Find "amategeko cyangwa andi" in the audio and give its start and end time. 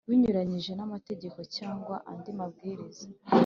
0.87-2.31